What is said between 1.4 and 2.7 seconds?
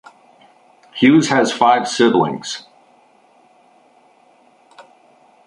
five siblings.